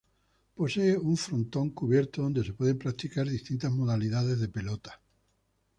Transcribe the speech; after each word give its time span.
Posee 0.55 0.97
un 0.97 1.15
frontón 1.15 1.69
cubierto, 1.69 2.23
donde 2.23 2.43
se 2.43 2.53
pueden 2.53 2.79
practicar 2.79 3.29
distintas 3.29 3.71
modalidades 3.71 4.39
de 4.39 4.47
pelota. 4.47 4.99